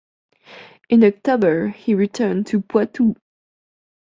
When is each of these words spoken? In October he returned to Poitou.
In 0.89 1.03
October 1.03 1.67
he 1.67 1.93
returned 1.93 2.47
to 2.47 2.61
Poitou. 2.61 3.13